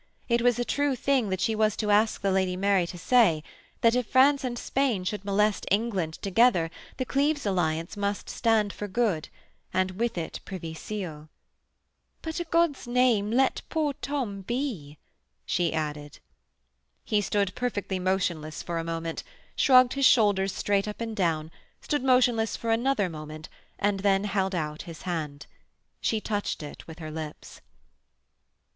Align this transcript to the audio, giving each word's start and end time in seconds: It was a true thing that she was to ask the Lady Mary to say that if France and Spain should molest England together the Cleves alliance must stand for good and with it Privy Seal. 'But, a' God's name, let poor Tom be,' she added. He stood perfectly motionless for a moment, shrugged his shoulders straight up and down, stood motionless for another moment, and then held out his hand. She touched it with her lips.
It 0.27 0.41
was 0.41 0.57
a 0.57 0.65
true 0.65 0.95
thing 0.95 1.29
that 1.29 1.39
she 1.39 1.53
was 1.53 1.75
to 1.77 1.91
ask 1.91 2.21
the 2.21 2.31
Lady 2.31 2.55
Mary 2.57 2.87
to 2.87 2.97
say 2.97 3.43
that 3.81 3.93
if 3.93 4.07
France 4.07 4.43
and 4.43 4.57
Spain 4.57 5.03
should 5.03 5.23
molest 5.23 5.67
England 5.69 6.15
together 6.23 6.71
the 6.97 7.05
Cleves 7.05 7.45
alliance 7.45 7.95
must 7.95 8.27
stand 8.27 8.73
for 8.73 8.87
good 8.87 9.29
and 9.71 9.91
with 9.99 10.17
it 10.17 10.39
Privy 10.43 10.73
Seal. 10.73 11.29
'But, 12.23 12.39
a' 12.39 12.45
God's 12.45 12.87
name, 12.87 13.29
let 13.29 13.61
poor 13.69 13.93
Tom 14.01 14.41
be,' 14.41 14.97
she 15.45 15.71
added. 15.71 16.17
He 17.05 17.21
stood 17.21 17.53
perfectly 17.53 17.99
motionless 17.99 18.63
for 18.63 18.79
a 18.79 18.83
moment, 18.83 19.21
shrugged 19.55 19.93
his 19.93 20.07
shoulders 20.07 20.51
straight 20.51 20.87
up 20.87 20.99
and 20.99 21.15
down, 21.15 21.51
stood 21.79 22.03
motionless 22.03 22.57
for 22.57 22.71
another 22.71 23.07
moment, 23.07 23.49
and 23.77 23.99
then 23.99 24.23
held 24.23 24.55
out 24.55 24.81
his 24.89 25.03
hand. 25.03 25.45
She 25.99 26.19
touched 26.19 26.63
it 26.63 26.87
with 26.87 26.97
her 26.97 27.11
lips. 27.11 27.61